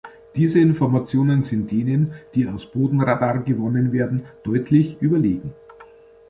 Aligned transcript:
Diese 0.35 0.59
Informationen 0.59 1.43
sind 1.43 1.69
denen, 1.69 2.13
die 2.33 2.47
aus 2.47 2.71
Bodenradar 2.71 3.43
gewonnen 3.43 3.93
werden, 3.93 4.25
deutlich 4.43 4.99
überlegen. 4.99 5.53